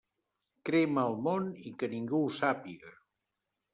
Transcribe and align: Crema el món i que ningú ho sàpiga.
Crema 0.69 1.03
el 1.09 1.19
món 1.27 1.51
i 1.71 1.75
que 1.83 1.91
ningú 1.93 2.23
ho 2.29 2.33
sàpiga. 2.41 2.99